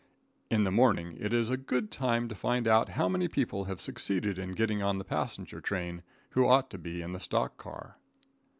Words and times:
In 0.49 0.63
the 0.63 0.71
morning 0.71 1.15
is 1.17 1.51
a 1.51 1.57
good 1.57 1.91
time 1.91 2.27
to 2.27 2.33
find 2.33 2.67
out 2.67 2.89
how 2.97 3.07
many 3.07 3.27
people 3.27 3.65
have 3.65 3.79
succeeded 3.79 4.39
in 4.39 4.53
getting 4.53 4.81
on 4.81 4.97
the 4.97 5.03
passenger 5.05 5.61
train, 5.61 6.01
who 6.31 6.47
ought 6.47 6.71
to 6.71 6.79
be 6.79 7.03
in 7.03 7.11
the 7.11 7.19
stock 7.19 7.55
car. 7.57 7.97